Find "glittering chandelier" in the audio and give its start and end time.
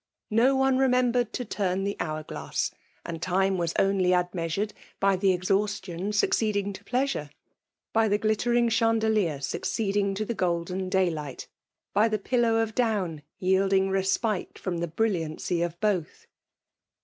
8.17-9.39